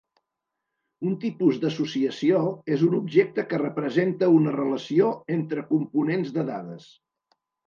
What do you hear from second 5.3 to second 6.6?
entre components de